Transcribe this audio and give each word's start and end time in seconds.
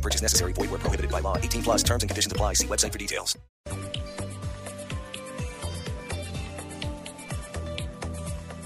No 0.00 0.02
purchase 0.02 0.22
necessary. 0.22 0.54
Void 0.54 0.70
where 0.70 0.80
prohibited 0.80 1.10
by 1.12 1.20
law. 1.20 1.36
18 1.36 1.62
plus 1.62 1.82
terms 1.82 2.02
and 2.02 2.08
conditions 2.10 2.32
apply. 2.32 2.54
See 2.54 2.66
website 2.66 2.90
for 2.92 2.98
details. 2.98 3.36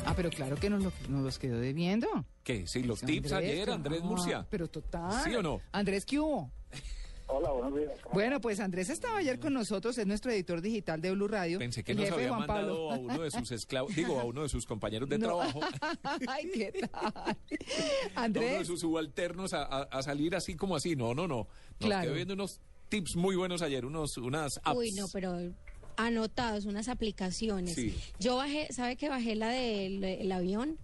Ah, 0.06 0.12
pero 0.14 0.30
claro 0.30 0.56
que 0.56 0.70
nos, 0.70 0.82
lo- 0.82 0.92
nos 1.08 1.24
los 1.24 1.38
quedó 1.38 1.58
debiendo. 1.58 2.06
¿Qué? 2.44 2.66
Sí, 2.66 2.82
los 2.84 3.00
Pues, 3.00 3.10
tips 3.10 3.32
ayer, 3.32 3.70
Andrés 3.70 4.00
ah, 4.02 4.06
Murcia. 4.06 4.46
Pero 4.50 4.68
total. 4.68 5.24
¿Sí 5.24 5.34
o 5.34 5.42
no? 5.42 5.60
Andrés, 5.72 6.04
¿qué 6.04 6.20
hubo? 6.20 6.52
Hola, 7.26 7.50
buenos 7.52 7.74
días. 7.78 7.90
Bueno, 8.12 8.40
pues 8.40 8.60
Andrés 8.60 8.90
estaba 8.90 9.18
ayer 9.18 9.40
con 9.40 9.54
nosotros, 9.54 9.96
es 9.96 10.06
nuestro 10.06 10.30
editor 10.30 10.60
digital 10.60 11.00
de 11.00 11.10
Blue 11.12 11.26
Radio. 11.26 11.58
Pensé 11.58 11.82
que 11.82 11.94
nos 11.94 12.10
había 12.10 12.28
Juan 12.28 12.40
mandado 12.40 12.88
Pablo. 12.88 12.92
a 12.92 12.98
uno 12.98 13.22
de 13.22 13.30
sus 13.30 13.50
esclavos, 13.50 13.94
digo, 13.96 14.20
a 14.20 14.24
uno 14.24 14.42
de 14.42 14.48
sus 14.50 14.66
compañeros 14.66 15.08
de 15.08 15.18
No. 15.18 15.26
trabajo, 15.28 15.60
Ay, 16.28 16.50
¿qué 16.52 16.72
tal? 16.72 16.90
a 17.02 17.20
uno 17.24 17.34
de 17.34 18.12
Andrés, 18.14 18.66
sus 18.66 18.80
subalternos 18.80 19.54
a, 19.54 19.62
a- 19.64 19.82
a 19.84 20.02
salir 20.02 20.36
así 20.36 20.54
como 20.54 20.76
así. 20.76 20.96
No, 20.96 21.14
no, 21.14 21.26
no. 21.26 21.48
Nos 21.80 21.88
Claro. 21.88 22.02
quedó 22.04 22.14
viendo 22.14 22.34
unos 22.34 22.60
tips 22.90 23.16
muy 23.16 23.36
buenos 23.36 23.62
ayer, 23.62 23.84
unos, 23.86 24.16
unas 24.18 24.60
apps. 24.62 24.76
Uy, 24.78 24.92
no, 24.92 25.06
pero 25.12 25.34
anotados, 25.96 26.66
unas 26.66 26.88
aplicaciones. 26.88 27.74
Sí. 27.74 27.96
Yo 28.20 28.36
bajé, 28.36 28.68
¿sabe 28.72 28.96
que 28.96 29.08
bajé 29.08 29.34
la 29.34 29.48
del 29.48 30.04
el 30.04 30.30
avión? 30.30 30.76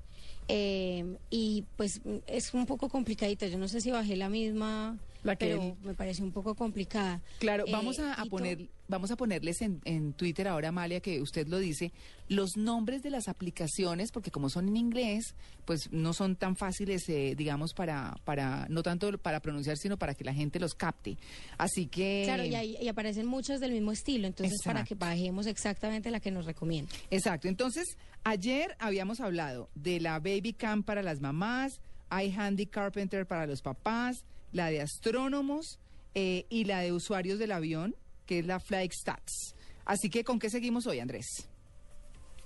Eh, 0.48 1.16
y 1.28 1.64
pues 1.76 2.00
es 2.26 2.54
un 2.54 2.64
poco 2.66 2.88
complicadita. 2.88 3.46
Yo 3.46 3.58
no 3.58 3.68
sé 3.68 3.80
si 3.80 3.90
bajé 3.92 4.16
la 4.16 4.28
misma, 4.28 4.98
Pero 5.38 5.76
me 5.82 5.94
pareció 5.94 6.24
un 6.24 6.32
poco 6.32 6.54
complicada. 6.54 7.20
claro, 7.38 7.64
Eh, 7.66 7.72
vamos 7.72 7.98
a, 7.98 8.24
poner, 8.26 8.68
vamos 8.88 9.10
a 9.10 9.16
ponerles 9.16 9.60
en, 9.62 9.80
en 9.84 10.12
Twitter 10.14 10.48
ahora, 10.48 10.68
Amalia, 10.68 11.00
que 11.00 11.20
usted 11.20 11.46
lo 11.48 11.58
dice, 11.58 11.92
los 12.28 12.56
nombres 12.56 13.02
de 13.02 13.10
las 13.10 13.28
aplicaciones, 13.28 14.12
porque 14.12 14.30
como 14.30 14.48
son 14.50 14.68
en 14.68 14.76
inglés, 14.76 15.34
pues 15.64 15.90
no 15.92 16.12
son 16.14 16.36
tan 16.36 16.56
fáciles, 16.56 17.08
eh, 17.08 17.34
digamos, 17.36 17.74
para, 17.74 18.16
para, 18.24 18.66
no 18.70 18.82
tanto 18.82 19.16
para 19.18 19.40
pronunciar, 19.40 19.76
sino 19.76 19.96
para 19.98 20.14
que 20.14 20.24
la 20.24 20.32
gente 20.34 20.58
los 20.58 20.74
capte. 20.74 21.16
Así 21.58 21.86
que... 21.86 22.22
Claro, 22.24 22.44
y, 22.44 22.54
ahí- 22.54 22.76
y 22.80 22.88
aparecen 22.88 23.26
muchas 23.26 23.60
del 23.60 23.72
mismo 23.72 23.92
estilo, 23.92 24.26
entonces 24.26 24.58
para 24.64 24.84
que 24.84 24.94
bajemos 24.94 25.46
exactamente 25.46 26.10
la 26.10 26.20
que 26.20 26.30
nos 26.30 26.46
recomienda. 26.46 26.90
Exacto. 27.10 27.48
Entonces, 27.48 27.84
ayer 28.24 28.76
habíamos 28.78 29.20
hablado 29.20 29.68
de 29.74 30.00
la 30.00 30.18
Baby 30.18 30.54
Cam 30.54 30.82
para 30.82 31.02
las 31.02 31.20
mamás, 31.20 31.80
iHandy 32.10 32.66
Carpenter 32.66 33.26
para 33.26 33.46
los 33.46 33.62
papás, 33.62 34.24
la 34.52 34.70
de 34.70 34.80
astrónomos 34.80 35.78
eh, 36.14 36.44
y 36.48 36.64
la 36.64 36.80
de 36.80 36.92
usuarios 36.92 37.38
del 37.38 37.52
avión, 37.52 37.94
que 38.26 38.40
es 38.40 38.46
la 38.46 38.60
Flight 38.60 38.92
Stats. 38.92 39.54
Así 39.84 40.10
que, 40.10 40.24
¿con 40.24 40.38
qué 40.38 40.50
seguimos 40.50 40.86
hoy, 40.86 41.00
Andrés? 41.00 41.48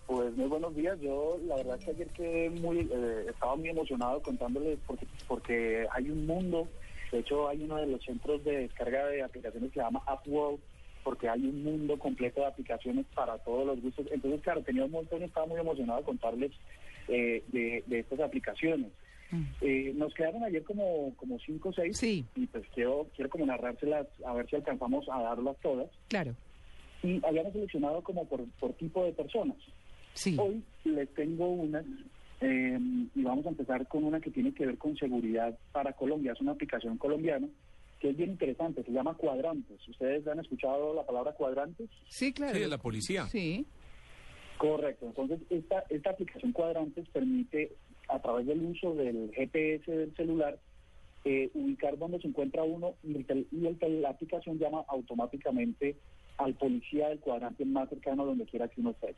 Pues 0.06 0.36
muy 0.36 0.48
buenos 0.48 0.74
días. 0.76 1.00
Yo 1.00 1.38
la 1.46 1.56
verdad 1.56 1.78
que 1.78 1.90
ayer 1.90 2.08
quedé 2.08 2.50
muy, 2.50 2.80
eh, 2.80 3.26
estaba 3.28 3.56
muy 3.56 3.70
emocionado 3.70 4.20
contándoles 4.22 4.78
porque, 4.86 5.06
porque 5.26 5.86
hay 5.90 6.10
un 6.10 6.26
mundo. 6.26 6.68
De 7.10 7.20
hecho, 7.20 7.48
hay 7.48 7.62
uno 7.62 7.76
de 7.76 7.86
los 7.86 8.02
centros 8.04 8.44
de 8.44 8.58
descarga 8.58 9.06
de 9.06 9.22
aplicaciones 9.22 9.70
que 9.70 9.80
se 9.80 9.84
llama 9.84 10.02
AppWorld 10.06 10.60
porque 11.04 11.28
hay 11.28 11.40
un 11.40 11.62
mundo 11.62 11.98
completo 11.98 12.40
de 12.40 12.46
aplicaciones 12.46 13.04
para 13.14 13.38
todos 13.38 13.66
los 13.66 13.80
gustos. 13.80 14.06
Entonces, 14.10 14.40
claro, 14.40 14.62
tenía 14.62 14.84
un 14.84 14.90
montón 14.90 15.20
y 15.20 15.24
estaba 15.24 15.46
muy 15.46 15.60
emocionado 15.60 16.02
contarles 16.02 16.52
eh, 17.08 17.42
de, 17.48 17.84
de 17.86 17.98
estas 18.00 18.20
aplicaciones. 18.20 18.90
Eh, 19.60 19.92
nos 19.96 20.14
quedaron 20.14 20.44
ayer 20.44 20.62
como, 20.62 21.12
como 21.16 21.38
cinco 21.40 21.70
o 21.70 21.72
seis 21.72 21.96
Sí, 21.96 22.24
y 22.36 22.46
pues 22.46 22.64
quiero, 22.74 23.08
quiero 23.16 23.30
como 23.30 23.46
narrárselas 23.46 24.06
a 24.24 24.32
ver 24.32 24.48
si 24.48 24.56
alcanzamos 24.56 25.08
a 25.08 25.20
darlas 25.22 25.56
todas. 25.60 25.90
claro. 26.08 26.34
Y 27.02 27.20
habíamos 27.26 27.52
seleccionado 27.52 28.00
como 28.02 28.26
por, 28.26 28.48
por 28.58 28.72
tipo 28.74 29.04
de 29.04 29.12
personas. 29.12 29.58
Sí. 30.14 30.36
Hoy 30.38 30.62
les 30.84 31.12
tengo 31.12 31.48
unas 31.48 31.84
eh, 32.40 32.78
y 33.14 33.22
vamos 33.22 33.44
a 33.44 33.50
empezar 33.50 33.86
con 33.88 34.04
una 34.04 34.20
que 34.20 34.30
tiene 34.30 34.54
que 34.54 34.64
ver 34.64 34.78
con 34.78 34.96
seguridad 34.96 35.58
para 35.72 35.92
Colombia. 35.92 36.32
Es 36.32 36.40
una 36.40 36.52
aplicación 36.52 36.96
colombiana 36.96 37.46
que 38.00 38.10
es 38.10 38.16
bien 38.16 38.30
interesante, 38.30 38.82
se 38.84 38.92
llama 38.92 39.14
Cuadrantes. 39.14 39.86
¿Ustedes 39.88 40.26
han 40.26 40.40
escuchado 40.40 40.94
la 40.94 41.04
palabra 41.04 41.32
cuadrantes? 41.32 41.88
Sí, 42.08 42.32
claro. 42.32 42.54
Sí, 42.54 42.60
de 42.60 42.68
la 42.68 42.78
policía. 42.78 43.26
Sí. 43.26 43.66
Correcto. 44.58 45.06
Entonces, 45.06 45.40
esta, 45.50 45.84
esta 45.90 46.10
aplicación 46.10 46.52
Cuadrantes 46.52 47.08
permite, 47.10 47.76
a 48.08 48.20
través 48.20 48.46
del 48.46 48.62
uso 48.64 48.94
del 48.94 49.32
GPS 49.34 49.90
del 49.90 50.14
celular, 50.16 50.58
eh, 51.24 51.50
ubicar 51.54 51.98
dónde 51.98 52.20
se 52.20 52.28
encuentra 52.28 52.62
uno 52.64 52.94
y, 53.02 53.16
el 53.16 53.46
y 53.50 53.66
el 53.66 54.02
la 54.02 54.10
aplicación 54.10 54.58
llama 54.58 54.84
automáticamente 54.88 55.96
al 56.38 56.54
policía 56.54 57.08
del 57.08 57.20
cuadrante 57.20 57.64
más 57.64 57.88
cercano 57.88 58.26
donde 58.26 58.44
quiera 58.44 58.68
que 58.68 58.80
uno 58.80 58.90
esté. 58.90 59.14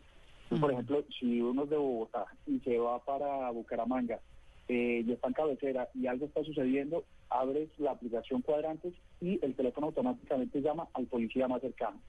Por 0.61 0.71
ejemplo, 0.71 1.05
si 1.19 1.41
uno 1.41 1.65
es 1.65 1.71
de 1.71 1.77
Bogotá 1.77 2.27
y 2.47 2.61
se 2.61 2.79
va 2.79 3.05
para 3.05 3.51
Bucaramanga 3.51 4.21
eh, 4.69 5.03
y 5.05 5.13
está 5.13 5.27
en 5.27 5.35
cabecera 5.35 5.89
y 5.95 6.07
algo 6.07 6.27
está 6.27 6.45
sucediendo, 6.45 7.05
abres 7.31 7.69
la 7.79 7.93
aplicación 7.93 8.43
Cuadrantes 8.43 8.95
y 9.21 9.45
el 9.45 9.55
teléfono 9.55 9.89
automáticamente 9.89 10.61
llama 10.61 10.87
al 10.95 11.07
policía 11.07 11.49
más 11.49 11.63
cercano 11.63 12.01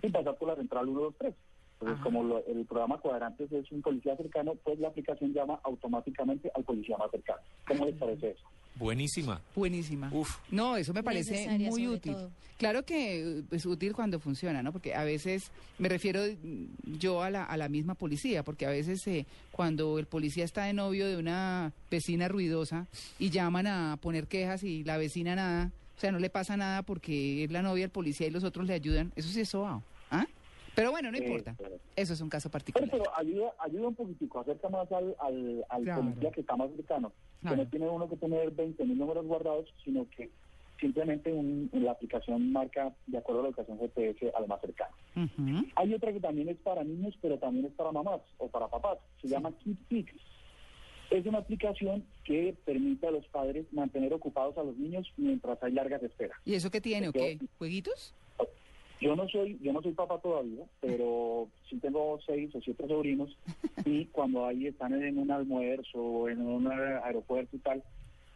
sin 0.00 0.12
pasar 0.12 0.36
por 0.36 0.48
la 0.48 0.56
central 0.56 0.86
123. 0.86 1.34
Entonces, 1.80 1.94
Ajá. 2.00 2.04
como 2.04 2.22
lo- 2.24 2.44
el 2.46 2.66
programa 2.66 2.98
Cuadrantes 2.98 3.50
es 3.52 3.72
un 3.72 3.80
policía 3.80 4.14
cercano, 4.16 4.54
pues 4.62 4.78
la 4.78 4.88
aplicación 4.88 5.32
llama 5.32 5.58
automáticamente 5.64 6.50
al 6.54 6.62
policía 6.64 6.96
más 6.98 7.10
cercano. 7.10 7.40
¿Cómo 7.66 7.86
les 7.86 7.96
parece 7.96 8.30
eso? 8.32 8.42
Buenísima. 8.76 9.40
Buenísima. 9.56 10.10
Uf. 10.12 10.36
No, 10.50 10.76
eso 10.76 10.92
me 10.92 11.02
parece 11.02 11.32
Necesaria, 11.32 11.70
muy 11.70 11.88
útil. 11.88 12.12
todo. 12.14 12.30
Claro 12.58 12.84
que 12.84 13.42
es 13.50 13.66
útil 13.66 13.94
cuando 13.94 14.20
funciona, 14.20 14.62
¿no? 14.62 14.72
Porque 14.72 14.94
a 14.94 15.04
veces, 15.04 15.50
me 15.78 15.88
refiero 15.88 16.20
mm, 16.22 16.98
yo 16.98 17.22
a 17.22 17.30
la, 17.30 17.44
a 17.44 17.56
la 17.56 17.68
misma 17.70 17.94
policía, 17.94 18.42
porque 18.42 18.66
a 18.66 18.70
veces 18.70 19.06
eh, 19.06 19.24
cuando 19.50 19.98
el 19.98 20.06
policía 20.06 20.44
está 20.44 20.64
de 20.64 20.72
novio 20.74 21.06
de 21.08 21.16
una 21.16 21.72
vecina 21.90 22.28
ruidosa 22.28 22.86
y 23.18 23.30
llaman 23.30 23.66
a 23.66 23.96
poner 24.00 24.26
quejas 24.26 24.62
y 24.64 24.84
la 24.84 24.98
vecina 24.98 25.34
nada, 25.34 25.70
o 25.96 26.00
sea, 26.00 26.12
no 26.12 26.18
le 26.18 26.30
pasa 26.30 26.56
nada 26.56 26.82
porque 26.82 27.44
es 27.44 27.50
la 27.50 27.62
novia 27.62 27.84
del 27.84 27.90
policía 27.90 28.26
y 28.26 28.30
los 28.30 28.44
otros 28.44 28.66
le 28.66 28.74
ayudan, 28.74 29.12
eso 29.16 29.28
sí 29.30 29.40
es 29.40 29.48
sobao. 29.48 29.82
Pero 30.74 30.90
bueno, 30.90 31.10
no 31.10 31.18
Eh, 31.18 31.22
importa. 31.24 31.54
pero- 31.58 31.76
Eso 31.96 32.12
es 32.14 32.20
un 32.20 32.28
caso 32.28 32.48
Pero, 32.48 32.52
particular. 32.52 32.88
pero 32.90 33.04
ayuda, 33.16 33.52
ayuda 33.58 33.88
un 33.88 33.94
poquitico, 33.94 34.40
acerca 34.40 34.68
más 34.68 34.90
al, 34.92 35.14
al, 35.18 35.64
al 35.68 35.82
Claro. 35.82 36.02
policía 36.02 36.30
que 36.30 36.40
está 36.40 36.56
más 36.56 36.70
cercano. 36.76 37.12
Claro. 37.40 37.56
Que 37.56 37.62
no 37.64 37.70
tiene 37.70 37.88
uno 37.88 38.08
que 38.08 38.16
tener 38.16 38.50
20 38.50 38.84
mil 38.84 38.98
números 38.98 39.26
guardados, 39.26 39.68
sino 39.84 40.06
que 40.10 40.30
simplemente 40.80 41.32
un- 41.32 41.68
la 41.72 41.92
aplicación 41.92 42.52
marca 42.52 42.94
de 43.06 43.18
acuerdo 43.18 43.40
a 43.40 43.42
la 43.44 43.48
ubicación 43.50 43.78
GPS 43.78 44.32
al 44.34 44.46
más 44.48 44.60
cercano. 44.60 44.94
Hay 45.76 45.92
otra 45.94 46.12
que 46.12 46.20
también 46.20 46.48
es 46.48 46.56
para 46.58 46.82
niños, 46.84 47.14
pero 47.20 47.38
también 47.38 47.66
es 47.66 47.72
para 47.72 47.92
mamás 47.92 48.20
o 48.38 48.48
para 48.48 48.68
papás. 48.68 48.98
Se 49.20 49.28
llama 49.28 49.52
KidPix. 49.58 50.12
Es 51.10 51.26
una 51.26 51.38
aplicación 51.38 52.04
que 52.24 52.54
permite 52.64 53.06
a 53.08 53.10
los 53.10 53.26
padres 53.26 53.66
mantener 53.72 54.14
ocupados 54.14 54.56
a 54.56 54.62
los 54.62 54.76
niños 54.76 55.12
mientras 55.16 55.60
hay 55.62 55.72
largas 55.72 56.02
esperas. 56.04 56.38
¿Y 56.44 56.54
eso 56.54 56.70
qué 56.70 56.80
tiene 56.80 57.08
o 57.08 57.12
qué? 57.12 57.38
¿Jueguitos? 57.58 58.14
Yo 59.00 59.16
no 59.16 59.26
soy, 59.28 59.58
yo 59.62 59.72
no 59.72 59.80
soy 59.80 59.92
papá 59.92 60.18
todavía, 60.18 60.64
pero 60.80 61.48
sí 61.68 61.76
tengo 61.78 62.18
seis 62.26 62.54
o 62.54 62.60
siete 62.60 62.86
sobrinos 62.86 63.34
y 63.86 64.04
cuando 64.06 64.46
ahí 64.46 64.66
están 64.66 64.92
en 65.02 65.18
un 65.18 65.30
almuerzo 65.30 65.98
o 65.98 66.28
en 66.28 66.42
un 66.42 66.70
aeropuerto 66.70 67.56
y 67.56 67.60
tal, 67.60 67.82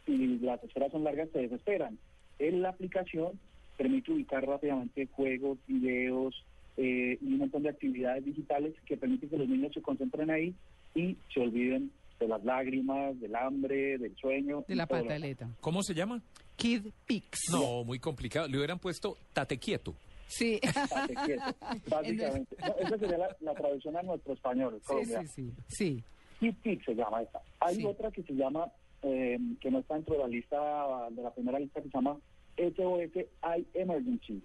y 0.06 0.38
las 0.38 0.62
esperas 0.64 0.92
son 0.92 1.04
largas, 1.04 1.28
se 1.32 1.40
desesperan. 1.40 1.98
En 2.38 2.62
la 2.62 2.70
aplicación 2.70 3.38
permite 3.76 4.12
ubicar 4.12 4.46
rápidamente 4.46 5.06
juegos, 5.12 5.58
videos 5.66 6.34
eh, 6.76 7.18
y 7.20 7.26
un 7.26 7.38
montón 7.38 7.62
de 7.62 7.68
actividades 7.68 8.24
digitales 8.24 8.74
que 8.86 8.96
permiten 8.96 9.28
que 9.28 9.38
los 9.38 9.48
niños 9.48 9.72
se 9.72 9.82
concentren 9.82 10.30
ahí 10.30 10.54
y 10.94 11.16
se 11.32 11.40
olviden 11.40 11.90
de 12.20 12.28
las 12.28 12.44
lágrimas, 12.44 13.18
del 13.20 13.34
hambre, 13.34 13.98
del 13.98 14.16
sueño. 14.16 14.64
De 14.66 14.74
la 14.74 14.86
pataleta. 14.86 15.48
¿Cómo 15.60 15.82
se 15.82 15.94
llama? 15.94 16.22
Kid 16.56 16.86
Pix. 17.06 17.50
No, 17.50 17.84
muy 17.84 17.98
complicado. 17.98 18.48
Le 18.48 18.56
hubieran 18.56 18.78
puesto 18.78 19.16
tate 19.32 19.58
quieto. 19.58 19.94
Sí. 20.36 20.58
Estate 20.62 21.14
quieto, 21.26 21.42
Básicamente. 21.88 22.56
No, 22.60 22.74
esa 22.78 22.98
sería 22.98 23.18
la, 23.18 23.36
la 23.40 23.54
traducción 23.54 23.96
a 23.96 24.02
nuestro 24.02 24.32
español. 24.34 24.78
sí, 24.80 24.86
colombiano. 24.86 25.28
sí, 25.28 25.52
sí. 25.68 26.04
Sí. 26.40 26.46
HitPix 26.48 26.84
se 26.84 26.94
llama 26.94 27.22
esta. 27.22 27.40
Hay 27.60 27.76
Sí. 27.76 27.84
otra 27.84 28.10
que 28.10 28.22
se 28.24 28.32
llama, 28.34 28.70
eh, 29.02 29.38
que 29.60 29.70
no 29.70 29.78
está 29.78 29.94
dentro 29.94 30.14
de 30.14 30.20
la 30.22 30.28
lista, 30.28 31.08
de 31.10 31.22
la 31.22 31.32
primera 31.32 31.58
lista, 31.58 31.80
que 31.80 31.88
se 31.88 31.94
llama 31.96 32.18
SOS 32.56 33.16
I 33.58 33.66
Emergency. 33.74 34.42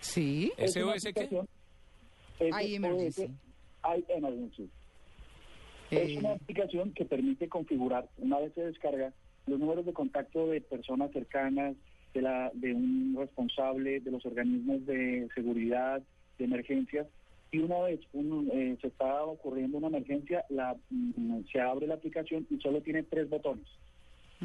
Sí. 0.00 0.52
Es 0.56 0.72
¿SOS 0.74 1.04
qué? 1.14 1.28
I 2.40 2.74
Emergency. 2.74 3.24
I 3.84 4.04
Emergency. 4.08 4.68
Eh, 5.90 6.02
Es 6.12 6.16
una 6.18 6.32
aplicación 6.32 6.92
que 6.92 7.04
permite 7.04 7.48
configurar, 7.48 8.08
una 8.18 8.38
vez 8.40 8.52
se 8.54 8.62
descarga, 8.62 9.12
los 9.46 9.58
números 9.58 9.86
de 9.86 9.92
contacto 9.92 10.48
de 10.48 10.60
personas 10.60 11.10
cercanas, 11.12 11.74
de, 12.18 12.22
la, 12.22 12.50
de 12.52 12.74
un 12.74 13.14
responsable 13.16 14.00
de 14.00 14.10
los 14.10 14.26
organismos 14.26 14.84
de 14.86 15.28
seguridad, 15.34 16.02
de 16.38 16.44
emergencias, 16.44 17.06
y 17.50 17.58
una 17.58 17.78
vez 17.80 18.00
un, 18.12 18.50
eh, 18.52 18.76
se 18.80 18.88
está 18.88 19.22
ocurriendo 19.24 19.78
una 19.78 19.86
emergencia, 19.86 20.44
la, 20.50 20.76
mm, 20.90 21.44
se 21.50 21.60
abre 21.60 21.86
la 21.86 21.94
aplicación 21.94 22.46
y 22.50 22.58
solo 22.60 22.80
tiene 22.82 23.04
tres 23.04 23.30
botones. 23.30 23.66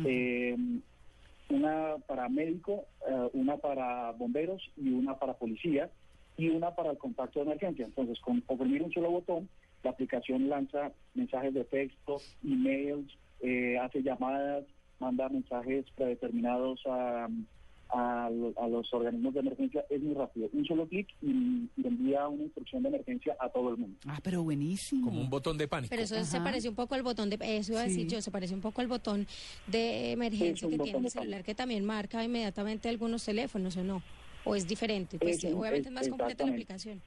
Eh, 0.05 0.55
una 1.49 1.97
para 2.07 2.29
médico, 2.29 2.85
eh, 3.07 3.29
una 3.33 3.57
para 3.57 4.11
bomberos 4.11 4.61
y 4.77 4.89
una 4.89 5.19
para 5.19 5.33
policía 5.33 5.89
y 6.37 6.49
una 6.49 6.71
para 6.71 6.91
el 6.91 6.97
contacto 6.97 7.39
de 7.39 7.45
emergencia. 7.45 7.85
Entonces, 7.85 8.19
con 8.21 8.43
oprimir 8.47 8.81
un 8.81 8.91
solo 8.91 9.11
botón, 9.11 9.49
la 9.83 9.91
aplicación 9.91 10.47
lanza 10.47 10.91
mensajes 11.13 11.53
de 11.53 11.65
texto, 11.65 12.21
emails, 12.43 13.11
eh, 13.41 13.77
hace 13.77 14.01
llamadas, 14.01 14.63
manda 14.99 15.27
mensajes 15.29 15.85
predeterminados 15.95 16.79
a, 16.85 17.27
a, 17.93 18.29
lo- 18.29 18.53
a 18.59 18.67
los 18.67 18.91
organismos 18.93 19.33
de 19.33 19.39
emergencia. 19.41 19.85
Es 19.89 20.01
muy 20.01 20.15
rápido. 20.15 20.49
Un 20.51 20.65
solo 20.65 20.87
clic 20.87 21.07
y, 21.21 21.69
y 21.77 21.87
envía 21.87 22.27
una 22.27 22.43
instrucción 22.43 22.83
de 22.83 22.89
emergencia 22.89 23.35
a 23.39 23.49
todo 23.49 23.69
el 23.69 23.77
mundo. 23.77 23.97
Ah, 24.07 24.19
pero 24.23 24.43
buenísimo. 24.43 25.05
Como 25.09 25.21
un 25.21 25.29
botón 25.29 25.57
de 25.57 25.67
pánico. 25.67 25.89
Pero 25.91 26.01
eso 26.03 26.15
se 26.25 26.37
Ajá. 26.37 26.43
parece 26.43 26.69
un 26.69 26.75
poco 26.75 26.95
al 26.95 27.03
botón 27.03 27.29
de, 27.29 27.37
eso 27.57 27.71
iba 27.73 27.81
a 27.81 27.85
decir 27.85 28.09
Sí. 28.09 28.15
yo, 28.15 28.21
se 28.21 28.31
parece 28.31 28.53
un 28.55 28.61
poco 28.61 28.81
al 28.81 28.87
botón 28.87 29.27
de 29.67 30.11
emergencia 30.11 30.67
que 30.67 30.77
tiene 30.79 30.99
el 30.99 31.09
celular 31.09 31.43
que 31.43 31.55
también 31.55 31.85
marca 31.85 32.23
inmediatamente 32.23 32.89
algunos 32.89 33.23
teléfonos, 33.23 33.77
¿o 33.77 33.83
no? 33.83 34.01
¿O 34.45 34.55
es 34.55 34.67
diferente? 34.67 35.17
Pues 35.19 35.43
Es 35.43 35.53
obviamente 35.53 35.87
es 35.89 35.93
más 35.93 36.09
completa 36.09 36.45
la 36.45 36.51
aplicación. 36.51 37.01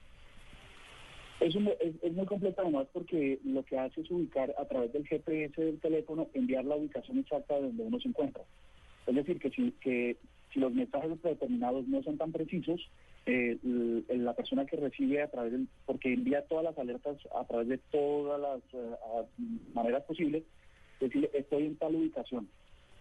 Es, 1.40 1.54
un- 1.54 1.68
es, 1.80 1.94
es 2.02 2.12
muy 2.14 2.24
completo 2.24 2.62
además 2.62 2.86
porque 2.92 3.38
lo 3.44 3.62
que 3.62 3.78
hace 3.78 4.00
es 4.00 4.10
ubicar 4.10 4.54
a 4.58 4.64
través 4.64 4.92
del 4.92 5.06
GPS 5.06 5.60
del 5.62 5.78
teléfono, 5.80 6.28
enviar 6.32 6.64
la 6.64 6.76
ubicación 6.76 7.18
exacta 7.18 7.56
de 7.56 7.62
donde 7.62 7.82
uno 7.82 8.00
se 8.00 8.08
encuentra. 8.08 8.42
Es 9.06 9.14
decir, 9.14 9.38
que 9.38 9.50
si, 9.50 9.70
que 9.82 10.16
si 10.56 10.60
los 10.60 10.72
mensajes 10.72 11.18
predeterminados 11.20 11.86
no 11.86 12.02
son 12.02 12.16
tan 12.16 12.32
precisos, 12.32 12.80
eh, 13.26 13.58
la 14.08 14.32
persona 14.32 14.64
que 14.64 14.76
recibe 14.76 15.20
a 15.22 15.30
través 15.30 15.52
del, 15.52 15.68
porque 15.84 16.14
envía 16.14 16.40
todas 16.46 16.64
las 16.64 16.78
alertas 16.78 17.18
a 17.38 17.44
través 17.44 17.68
de 17.68 17.76
todas 17.76 18.40
las 18.40 18.62
a- 18.74 19.24
maneras 19.74 20.02
posibles, 20.04 20.44
decirle 20.98 21.30
estoy 21.34 21.66
en 21.66 21.76
tal 21.76 21.94
ubicación. 21.94 22.48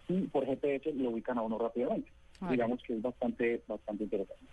Y 0.08 0.20
por 0.28 0.44
GPS 0.44 0.92
lo 0.92 1.10
ubican 1.10 1.38
a 1.38 1.42
uno 1.42 1.58
rápidamente. 1.58 2.10
Vale. 2.40 2.52
Digamos 2.52 2.82
que 2.82 2.92
es 2.94 3.00
bastante, 3.00 3.62
bastante 3.66 4.04
interesante. 4.04 4.44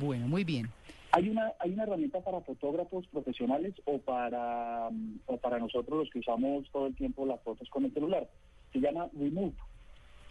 Bueno, 0.00 0.26
muy 0.26 0.42
bien. 0.42 0.66
Hay 1.12 1.28
una 1.28 1.52
hay 1.60 1.70
una 1.72 1.84
herramienta 1.84 2.20
para 2.20 2.40
fotógrafos 2.40 3.06
profesionales 3.08 3.74
o 3.84 3.98
para 3.98 4.88
o 5.26 5.36
para 5.36 5.58
nosotros 5.60 6.00
los 6.00 6.10
que 6.10 6.18
usamos 6.18 6.68
todo 6.72 6.88
el 6.88 6.96
tiempo 6.96 7.24
las 7.26 7.40
fotos 7.42 7.68
con 7.70 7.84
el 7.84 7.92
celular. 7.94 8.28
Se 8.72 8.80
llama 8.80 9.08
Remove. 9.16 9.54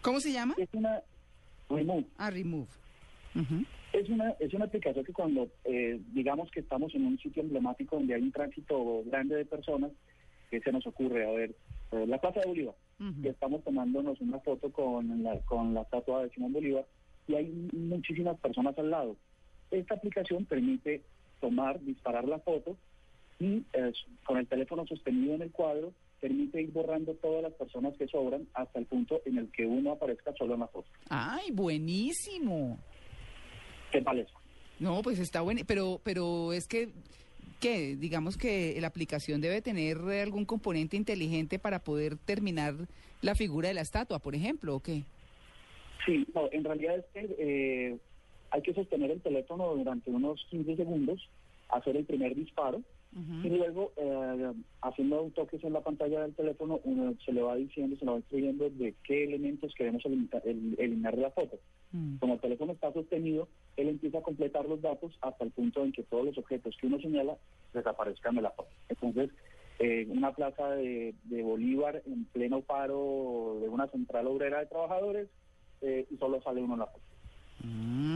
¿Cómo 0.02 0.20
se 0.20 0.32
llama? 0.32 0.56
Es 0.58 0.70
una 0.74 1.02
Remove. 1.70 2.06
Ah, 2.18 2.30
Remove. 2.30 2.68
Es 3.94 4.10
una 4.10 4.32
es 4.40 4.54
una 4.54 4.66
aplicación 4.66 5.06
que 5.06 5.14
cuando 5.14 5.50
eh, 5.64 6.00
digamos 6.14 6.50
que 6.52 6.60
estamos 6.60 6.94
en 6.96 7.06
un 7.06 7.18
sitio 7.20 7.44
emblemático 7.44 7.96
donde 7.96 8.16
hay 8.16 8.22
un 8.22 8.32
tránsito 8.32 9.04
grande 9.06 9.36
de 9.36 9.46
personas, 9.46 9.92
que 10.50 10.60
se 10.60 10.72
nos 10.72 10.86
ocurre 10.88 11.28
a 11.28 11.32
ver 11.32 11.56
eh, 11.92 12.06
la 12.08 12.20
Plaza 12.20 12.42
de 12.42 12.48
Bolívar 12.48 12.76
Ujú. 13.00 13.14
y 13.24 13.28
estamos 13.28 13.64
tomándonos 13.64 14.20
una 14.22 14.40
foto 14.40 14.72
con 14.72 15.24
la, 15.24 15.40
con 15.42 15.74
la 15.74 15.82
estatua 15.82 16.24
de 16.24 16.30
Simón 16.32 16.54
Bolívar 16.54 16.86
y 17.28 17.36
hay 17.36 17.70
muchísimas 17.74 18.40
personas 18.40 18.78
al 18.78 18.90
lado. 18.90 19.16
Esta 19.72 19.96
aplicación 19.96 20.46
permite 20.46 21.04
tomar, 21.40 21.80
disparar 21.82 22.28
la 22.28 22.40
foto 22.40 22.76
y 23.40 23.64
eh, 23.74 23.94
con 24.26 24.38
el 24.38 24.48
teléfono 24.48 24.86
sostenido 24.88 25.36
en 25.36 25.44
el 25.44 25.52
cuadro 25.52 25.94
permite 26.20 26.62
ir 26.62 26.72
borrando 26.72 27.14
todas 27.16 27.44
las 27.44 27.54
personas 27.54 27.96
que 27.98 28.08
sobran 28.08 28.48
hasta 28.54 28.80
el 28.80 28.86
punto 28.86 29.22
en 29.26 29.38
el 29.38 29.52
que 29.52 29.66
uno 29.66 29.92
aparezca 29.94 30.34
solo 30.38 30.54
en 30.54 30.62
la 30.62 30.68
foto. 30.68 30.88
Ay, 31.10 31.52
buenísimo. 31.52 32.78
¿Qué 33.92 34.02
tal 34.02 34.20
eso? 34.20 34.34
No, 34.80 35.02
pues 35.02 35.20
está 35.20 35.42
bueno, 35.42 35.62
pero, 35.68 36.00
pero 36.04 36.54
es 36.54 36.68
que, 36.68 36.90
que 37.60 37.96
digamos 37.96 38.38
que 38.38 38.78
la 38.80 38.88
aplicación 38.88 39.42
debe 39.42 39.62
tener 39.62 39.98
algún 39.98 40.46
componente 40.46 40.96
inteligente 40.96 41.60
para 41.60 41.80
poder 41.80 42.18
terminar 42.18 42.76
la 43.22 43.36
figura 43.36 43.68
de 43.68 43.74
la 43.74 43.82
estatua, 43.82 44.20
por 44.20 44.36
ejemplo, 44.36 44.76
¿o 44.76 44.80
qué? 44.80 45.04
Sí, 46.06 46.26
no, 46.34 46.50
en 46.52 46.64
realidad 46.64 46.98
es 46.98 47.06
que 47.14 47.36
eh, 47.38 47.98
hay 48.52 48.62
que 48.62 48.74
sostener 48.74 49.12
el 49.12 49.22
teléfono 49.22 49.76
durante 49.76 50.10
unos 50.10 50.46
15 50.50 50.78
segundos, 50.78 51.30
hacer 51.70 51.98
el 51.98 52.06
primer 52.06 52.36
disparo 52.36 52.82
Y 53.12 53.50
luego 53.50 53.92
eh, 53.98 54.54
haciendo 54.82 55.24
un 55.24 55.32
toques 55.32 55.64
en 55.64 55.74
la 55.74 55.82
pantalla 55.82 56.22
del 56.22 56.36
teléfono 56.36 56.80
uno 56.84 57.16
se 57.26 57.34
le 57.34 57.42
va 57.42 57.56
diciendo, 57.56 57.96
se 57.98 58.06
le 58.06 58.12
va 58.12 58.18
instruyendo 58.18 58.70
de 58.70 58.94
qué 59.04 59.24
elementos 59.24 59.74
queremos 59.76 60.06
eliminar, 60.06 60.42
el- 60.46 60.76
eliminar 60.78 61.16
de 61.16 61.24
la 61.24 61.32
foto. 61.32 61.58
Mm. 61.92 62.18
Como 62.18 62.36
el 62.36 62.40
teléfono 62.40 62.74
está 62.74 62.94
sostenido, 62.94 63.48
él 63.78 63.90
empieza 63.90 64.20
a 64.20 64.22
completar 64.22 64.66
los 64.70 64.80
datos 64.82 65.18
hasta 65.22 65.44
el 65.44 65.50
punto 65.52 65.84
en 65.84 65.92
que 65.92 66.04
todos 66.04 66.24
los 66.26 66.38
objetos 66.38 66.76
que 66.80 66.86
uno 66.86 67.00
señala 67.00 67.36
desaparezcan 67.74 68.36
de 68.36 68.44
la 68.44 68.52
foto. 68.52 68.70
Entonces, 68.90 69.32
eh, 69.80 70.06
una 70.10 70.32
plaza 70.36 70.70
de, 70.72 71.16
de 71.24 71.42
Bolívar 71.42 72.04
en 72.06 72.26
pleno 72.26 72.62
paro 72.62 73.58
de 73.62 73.70
una 73.70 73.88
central 73.88 74.28
obrera 74.28 74.60
de 74.60 74.66
trabajadores 74.68 75.30
eh, 75.82 76.06
y 76.12 76.18
solo 76.18 76.42
sale 76.44 76.62
uno 76.62 76.74
en 76.76 76.80
la 76.82 76.86
foto. 76.86 77.04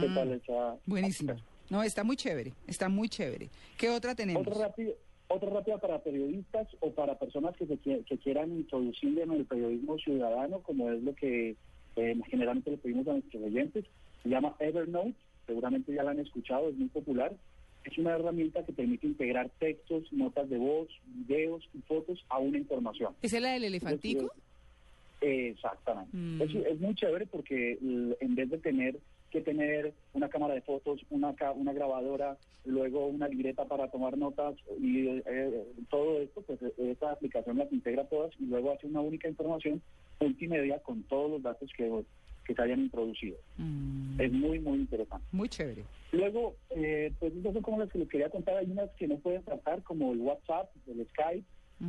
¿Qué 0.00 0.08
tal 0.14 0.30
esa 0.32 0.76
Buenísimo. 0.86 1.32
aplicación? 1.32 1.53
No, 1.70 1.82
está 1.82 2.04
muy 2.04 2.16
chévere, 2.16 2.52
está 2.66 2.88
muy 2.88 3.08
chévere. 3.08 3.48
¿Qué 3.78 3.90
otra 3.90 4.14
tenemos? 4.14 4.46
Otra 4.46 4.68
rápida, 4.68 4.92
otra 5.28 5.50
rápida 5.50 5.78
para 5.78 6.02
periodistas 6.02 6.68
o 6.80 6.90
para 6.92 7.18
personas 7.18 7.56
que, 7.56 7.66
se 7.66 7.78
que 7.78 8.18
quieran 8.18 8.52
introducir 8.52 9.18
en 9.18 9.32
el 9.32 9.44
periodismo 9.44 9.98
ciudadano, 9.98 10.60
como 10.60 10.90
es 10.90 11.02
lo 11.02 11.14
que 11.14 11.56
eh, 11.96 12.20
generalmente 12.28 12.70
le 12.70 12.76
pedimos 12.76 13.06
a 13.08 13.12
nuestros 13.12 13.42
oyentes. 13.42 13.84
Se 14.22 14.28
llama 14.28 14.54
Evernote, 14.58 15.14
seguramente 15.46 15.92
ya 15.92 16.02
la 16.02 16.12
han 16.12 16.20
escuchado, 16.20 16.68
es 16.68 16.76
muy 16.76 16.88
popular. 16.88 17.34
Es 17.84 17.98
una 17.98 18.14
herramienta 18.14 18.64
que 18.64 18.72
permite 18.72 19.06
integrar 19.06 19.50
textos, 19.58 20.10
notas 20.10 20.48
de 20.48 20.56
voz, 20.56 20.88
videos 21.04 21.68
y 21.74 21.80
fotos 21.82 22.24
a 22.30 22.38
una 22.38 22.56
información. 22.56 23.14
¿Esa 23.20 23.36
es 23.36 23.42
la 23.42 23.52
del 23.52 23.64
elefantico? 23.64 24.32
Exactamente. 25.20 26.16
Mm. 26.16 26.42
Es, 26.42 26.54
es 26.54 26.80
muy 26.80 26.94
chévere 26.94 27.26
porque 27.26 27.78
en 27.80 28.34
vez 28.34 28.50
de 28.50 28.58
tener 28.58 28.98
que 29.34 29.40
tener 29.40 29.92
una 30.12 30.28
cámara 30.28 30.54
de 30.54 30.60
fotos, 30.60 31.00
una, 31.10 31.34
una 31.56 31.72
grabadora, 31.72 32.38
luego 32.64 33.08
una 33.08 33.26
libreta 33.26 33.64
para 33.64 33.88
tomar 33.90 34.16
notas 34.16 34.54
y 34.80 35.08
eh, 35.08 35.64
todo 35.90 36.20
esto, 36.20 36.40
pues 36.42 36.62
eh, 36.62 36.72
esta 36.78 37.10
aplicación 37.10 37.58
las 37.58 37.72
integra 37.72 38.04
todas 38.04 38.30
y 38.38 38.46
luego 38.46 38.70
hace 38.70 38.86
una 38.86 39.00
única 39.00 39.28
información 39.28 39.82
multimedia 40.20 40.78
con 40.84 41.02
todos 41.02 41.32
los 41.32 41.42
datos 41.42 41.68
que, 41.76 41.90
que 42.46 42.54
se 42.54 42.62
hayan 42.62 42.82
introducido. 42.82 43.36
Mm, 43.58 44.20
Es 44.20 44.32
muy, 44.32 44.60
muy 44.60 44.78
interesante. 44.78 45.26
Muy 45.32 45.48
chévere. 45.48 45.82
Luego, 46.12 46.54
eh, 46.70 47.12
pues 47.18 47.34
esas 47.34 47.54
son 47.54 47.62
como 47.62 47.80
las 47.80 47.90
que 47.90 47.98
les 47.98 48.08
quería 48.08 48.30
contar. 48.30 48.56
Hay 48.56 48.70
unas 48.70 48.88
que 48.92 49.08
no 49.08 49.16
pueden 49.18 49.42
tratar, 49.42 49.82
como 49.82 50.12
el 50.12 50.20
WhatsApp, 50.20 50.70
el 50.86 51.04
Skype, 51.08 51.44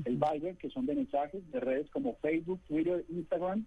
el. 0.06 0.18
Viber, 0.18 0.56
que 0.58 0.72
son 0.72 0.88
de 0.88 0.96
mensajes, 0.96 1.44
de 1.52 1.60
redes 1.60 1.92
como 1.92 2.16
Facebook, 2.16 2.60
Twitter, 2.68 3.06
Instagram, 3.10 3.66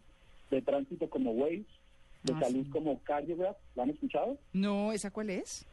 de 0.50 0.62
tránsito 0.62 1.08
como 1.08 1.30
Waze, 1.30 1.64
de 2.25 2.32
Ah, 2.34 2.40
salud 2.40 2.64
sí. 2.64 2.70
como 2.70 2.98
Cardiograph. 3.04 3.56
¿La 3.75 3.82
han 3.84 3.90
escuchado? 3.90 4.38
No, 4.52 4.92
¿esa 4.92 5.10
cuál 5.10 5.30
es? 5.30 5.66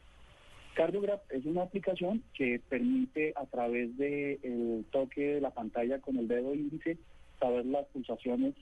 Cardiograph 0.74 1.22
es 1.30 1.44
una 1.46 1.62
aplicación 1.62 2.22
que 2.34 2.60
permite 2.68 3.32
a 3.36 3.46
través 3.46 3.96
del 3.96 4.38
el 4.42 4.84
toque 4.90 5.34
de 5.36 5.40
la 5.40 5.50
pantalla 5.50 6.00
con 6.00 6.16
el 6.18 6.28
dedo 6.28 6.54
índice 6.54 6.98
saber 7.40 7.64
las 7.66 7.86
pulsaciones 7.86 8.54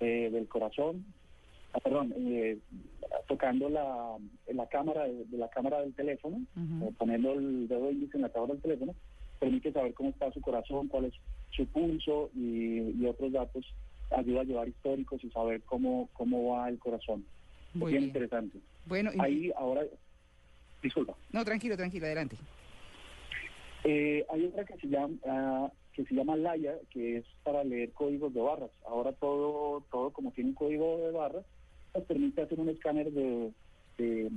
eh, 0.00 0.30
del 0.32 0.46
corazón, 0.46 1.04
ah, 1.72 1.80
perdón, 1.80 2.12
eh, 2.16 2.58
tocando 3.26 3.68
la, 3.68 4.16
la 4.52 4.68
cámara 4.68 5.04
de, 5.08 5.24
de 5.24 5.38
la 5.38 5.48
cámara 5.48 5.80
del 5.80 5.94
teléfono, 5.94 6.38
eh, 6.56 6.90
poniendo 6.98 7.32
el 7.32 7.66
dedo 7.68 7.90
índice 7.90 8.16
en 8.16 8.22
la 8.22 8.28
cámara 8.28 8.52
del 8.54 8.62
teléfono, 8.62 8.94
permite 9.40 9.72
saber 9.72 9.92
cómo 9.94 10.10
está 10.10 10.30
su 10.32 10.40
corazón, 10.40 10.86
cuál 10.88 11.06
es 11.06 11.14
su 11.50 11.66
pulso 11.66 12.30
y, 12.34 12.94
y 13.02 13.06
otros 13.06 13.32
datos. 13.32 13.64
Ayuda 14.10 14.40
a 14.42 14.44
llevar 14.44 14.68
históricos 14.68 15.22
y 15.24 15.30
saber 15.30 15.62
cómo, 15.62 16.08
cómo 16.12 16.52
va 16.54 16.68
el 16.68 16.78
corazón. 16.78 17.24
Es 17.70 17.74
Muy 17.76 17.90
bien 17.92 18.02
bien. 18.02 18.08
interesante. 18.10 18.58
Bueno, 18.86 19.10
y- 19.14 19.20
Ahí 19.20 19.52
ahora, 19.56 19.82
disculpa. 20.82 21.14
no, 21.32 21.44
tranquilo, 21.44 21.76
tranquilo, 21.76 22.06
adelante. 22.06 22.36
Eh, 23.84 24.24
hay 24.30 24.44
otra 24.46 24.64
que 24.64 24.76
se 24.78 24.88
llama 24.88 25.14
ah, 25.26 25.70
que 25.92 26.04
se 26.04 26.14
llama 26.14 26.36
Laia, 26.36 26.74
que 26.90 27.18
es 27.18 27.24
para 27.42 27.64
leer 27.64 27.92
códigos 27.92 28.34
de 28.34 28.40
barras. 28.40 28.70
Ahora 28.86 29.12
todo 29.12 29.82
todo 29.90 30.10
como 30.12 30.30
tiene 30.32 30.50
un 30.50 30.56
código 30.56 30.98
de 30.98 31.12
barras, 31.12 31.44
nos 31.94 32.04
permite 32.04 32.42
hacer 32.42 32.58
un 32.60 32.68
escáner 32.68 33.10
de, 33.12 33.52
de, 33.98 34.28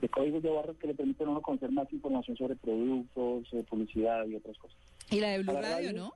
de 0.00 0.08
códigos 0.08 0.42
de 0.42 0.50
barras 0.50 0.76
que 0.76 0.88
le 0.88 0.94
permiten 0.94 1.28
a 1.28 1.30
uno 1.30 1.40
conocer 1.42 1.70
más 1.70 1.90
información 1.92 2.36
sobre 2.36 2.56
productos, 2.56 3.48
eh, 3.52 3.64
publicidad 3.68 4.26
y 4.26 4.34
otras 4.36 4.58
cosas. 4.58 4.76
Y 5.10 5.20
la 5.20 5.30
de 5.30 5.38
Blue 5.42 5.52
radio. 5.54 5.92
¿no? 5.92 6.14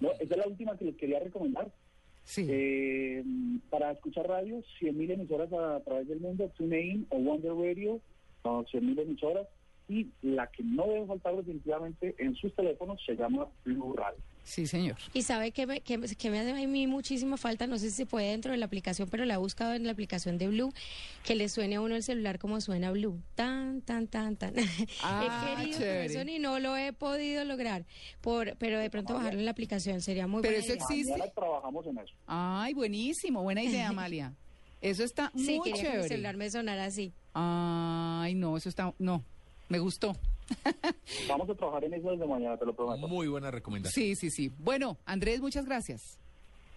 No, 0.00 0.12
esa 0.12 0.34
es 0.34 0.36
la 0.36 0.46
última 0.46 0.76
que 0.76 0.84
les 0.84 0.96
quería 0.96 1.20
recomendar. 1.20 1.70
Sí. 2.24 2.46
Eh, 2.48 3.24
para 3.70 3.90
escuchar 3.92 4.28
radio, 4.28 4.62
100.000 4.80 5.12
emisoras 5.12 5.52
a, 5.52 5.76
a 5.76 5.80
través 5.80 6.08
del 6.08 6.20
mundo, 6.20 6.50
TuneIn 6.56 7.06
o 7.10 7.18
Wonder 7.18 7.52
Radio, 7.54 8.00
son 8.42 8.64
100.000 8.66 9.00
emisoras. 9.02 9.46
Y 9.88 10.08
la 10.22 10.46
que 10.46 10.62
no 10.62 10.86
debe 10.86 11.06
faltar 11.06 11.34
definitivamente 11.34 12.14
en 12.18 12.36
sus 12.36 12.54
teléfonos 12.54 13.02
se 13.04 13.16
llama 13.16 13.48
Blue 13.64 13.92
Radio. 13.94 14.20
Sí, 14.42 14.66
señor. 14.66 14.96
Y 15.12 15.22
sabe 15.22 15.52
que 15.52 15.66
me, 15.66 15.80
que, 15.80 15.96
me- 15.98 16.08
que 16.08 16.30
me 16.30 16.40
hace 16.40 16.50
a 16.50 16.66
mí 16.66 16.86
muchísima 16.88 17.36
falta, 17.36 17.66
no 17.68 17.78
sé 17.78 17.90
si 17.90 17.96
se 17.96 18.06
puede 18.06 18.30
dentro 18.30 18.50
de 18.50 18.58
la 18.58 18.66
aplicación, 18.66 19.08
pero 19.08 19.24
la 19.24 19.34
he 19.34 19.36
buscado 19.36 19.74
en 19.74 19.84
la 19.84 19.92
aplicación 19.92 20.38
de 20.38 20.48
Blue, 20.48 20.72
que 21.24 21.36
le 21.36 21.48
suene 21.48 21.76
a 21.76 21.80
uno 21.80 21.94
el 21.94 22.02
celular 22.02 22.38
como 22.40 22.60
suena 22.60 22.90
Blue. 22.90 23.20
Tan, 23.36 23.80
tan, 23.82 24.08
tan, 24.08 24.36
tan. 24.36 24.54
Ah, 25.04 25.54
he 25.56 25.56
querido 25.60 25.78
chévere. 25.78 26.06
eso 26.06 26.22
y 26.28 26.38
no 26.40 26.58
lo 26.58 26.76
he 26.76 26.92
podido 26.92 27.44
lograr. 27.44 27.84
Por, 28.20 28.56
pero 28.56 28.78
de 28.80 28.90
pronto 28.90 29.14
bajarlo 29.14 29.38
en 29.38 29.44
la 29.44 29.52
aplicación 29.52 30.00
sería 30.00 30.26
muy 30.26 30.42
Pero 30.42 30.54
buena 30.54 30.64
eso 30.64 30.72
idea. 30.74 30.84
existe. 30.84 31.12
Mañana 31.12 31.30
trabajamos 31.32 31.86
en 31.86 31.98
eso. 31.98 32.14
Ay, 32.26 32.74
buenísimo, 32.74 33.42
buena 33.42 33.62
idea, 33.62 33.88
Amalia. 33.90 34.34
Eso 34.80 35.04
está 35.04 35.30
Sí, 35.36 35.58
muy 35.58 35.70
quería 35.70 35.82
que 35.82 35.88
mi 35.88 35.92
chévere. 35.94 36.08
celular 36.08 36.36
me 36.36 36.50
sonara 36.50 36.86
así. 36.86 37.12
Ay, 37.34 38.34
no, 38.34 38.56
eso 38.56 38.68
está, 38.68 38.94
no, 38.98 39.22
me 39.70 39.78
gustó. 39.78 40.14
Vamos 41.28 41.48
a 41.48 41.54
trabajar 41.54 41.84
en 41.84 41.94
eso 41.94 42.10
desde 42.10 42.26
mañana, 42.26 42.56
te 42.56 42.66
lo 42.66 42.74
prometo. 42.74 43.08
Muy 43.08 43.28
buena 43.28 43.50
recomendación. 43.50 44.04
Sí, 44.04 44.16
sí, 44.16 44.30
sí. 44.30 44.52
Bueno, 44.58 44.98
Andrés, 45.06 45.40
muchas 45.40 45.64
gracias. 45.64 46.18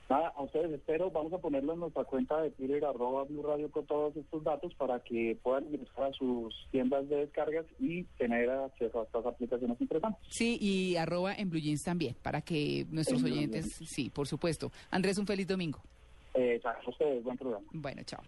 Nada, 0.10 0.34
a 0.36 0.44
ustedes 0.44 0.72
espero, 0.72 1.10
vamos 1.10 1.34
a 1.34 1.38
ponerlo 1.40 1.74
en 1.74 1.80
nuestra 1.80 2.04
cuenta 2.04 2.40
de 2.42 2.52
Twitter, 2.52 2.84
arroba 2.86 3.24
Blue 3.24 3.42
Radio 3.42 3.72
con 3.72 3.86
todos 3.88 4.16
estos 4.16 4.44
datos 4.44 4.74
para 4.76 5.00
que 5.00 5.38
puedan 5.42 5.66
ingresar 5.66 6.04
a 6.04 6.14
sus 6.14 6.54
tiendas 6.72 7.08
de 7.10 7.16
descargas 7.16 7.66
y 7.80 8.04
tener 8.18 8.50
acceso 8.50 9.00
a 9.00 9.04
estas 9.06 9.26
aplicaciones 9.26 9.80
interesantes. 9.80 10.22
Sí, 10.30 10.58
y 10.62 10.98
arroba 10.98 11.34
en 11.34 11.50
Blue 11.50 11.60
Jeans 11.60 11.84
también, 11.84 12.16
para 12.22 12.42
que 12.42 12.86
nuestros 12.92 13.22
En 13.22 13.32
oyentes, 13.32 13.74
sí, 13.88 14.10
por 14.10 14.28
supuesto. 14.28 14.72
Andrés, 14.92 15.18
un 15.18 15.26
feliz 15.26 15.48
domingo. 15.48 15.80
Eh, 16.36 16.62
a 16.64 16.90
ustedes, 16.90 17.24
buen 17.24 17.38
programa. 17.38 17.66
Bueno, 17.72 18.04
chao. 18.04 18.22